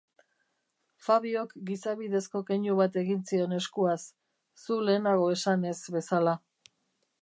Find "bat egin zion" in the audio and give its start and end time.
2.81-3.55